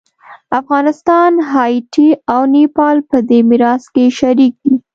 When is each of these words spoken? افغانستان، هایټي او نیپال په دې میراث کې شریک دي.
افغانستان، 0.59 1.31
هایټي 1.51 2.09
او 2.33 2.41
نیپال 2.55 2.97
په 3.09 3.17
دې 3.29 3.39
میراث 3.49 3.83
کې 3.93 4.05
شریک 4.19 4.53
دي. 4.63 4.75